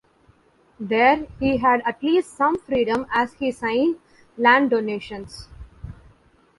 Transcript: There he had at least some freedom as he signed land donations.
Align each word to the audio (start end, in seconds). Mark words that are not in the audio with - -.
There 0.79 1.27
he 1.39 1.57
had 1.57 1.83
at 1.85 2.01
least 2.01 2.35
some 2.35 2.57
freedom 2.57 3.05
as 3.13 3.33
he 3.35 3.51
signed 3.51 3.97
land 4.35 4.71
donations. 4.71 5.47